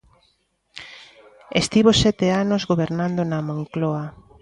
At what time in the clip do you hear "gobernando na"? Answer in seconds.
2.71-3.39